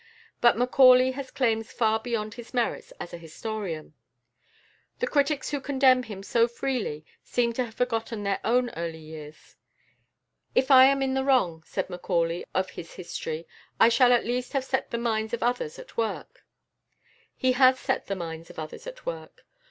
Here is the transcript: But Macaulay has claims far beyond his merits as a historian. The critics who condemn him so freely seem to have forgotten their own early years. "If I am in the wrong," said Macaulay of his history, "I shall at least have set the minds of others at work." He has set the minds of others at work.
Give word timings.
But 0.41 0.57
Macaulay 0.57 1.11
has 1.11 1.29
claims 1.29 1.71
far 1.71 1.99
beyond 1.99 2.33
his 2.33 2.55
merits 2.55 2.91
as 2.99 3.13
a 3.13 3.19
historian. 3.19 3.93
The 4.97 5.05
critics 5.05 5.49
who 5.51 5.61
condemn 5.61 6.01
him 6.01 6.23
so 6.23 6.47
freely 6.47 7.05
seem 7.21 7.53
to 7.53 7.65
have 7.65 7.75
forgotten 7.75 8.23
their 8.23 8.39
own 8.43 8.71
early 8.71 8.97
years. 8.97 9.57
"If 10.55 10.71
I 10.71 10.85
am 10.85 11.03
in 11.03 11.13
the 11.13 11.23
wrong," 11.23 11.61
said 11.67 11.87
Macaulay 11.87 12.43
of 12.51 12.71
his 12.71 12.93
history, 12.93 13.45
"I 13.79 13.89
shall 13.89 14.11
at 14.11 14.25
least 14.25 14.53
have 14.53 14.63
set 14.65 14.89
the 14.89 14.97
minds 14.97 15.35
of 15.35 15.43
others 15.43 15.77
at 15.77 15.97
work." 15.97 16.45
He 17.35 17.51
has 17.51 17.79
set 17.79 18.07
the 18.07 18.15
minds 18.15 18.49
of 18.49 18.57
others 18.57 18.87
at 18.87 19.05
work. 19.05 19.45